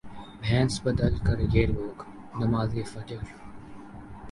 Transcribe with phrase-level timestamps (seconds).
[0.41, 1.97] بھیس بدل کریہ لوگ
[2.39, 3.19] نماز فجر